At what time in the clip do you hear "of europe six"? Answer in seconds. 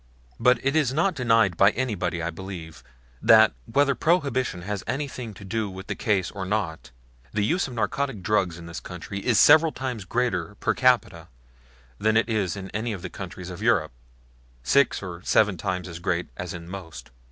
13.51-15.03